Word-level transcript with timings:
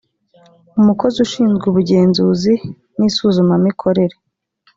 umukozi 0.79 1.17
ushinzwe 1.25 1.63
ubugenzuzi 1.67 2.53
n’ 2.97 2.99
isuzumamikorere 3.09 4.15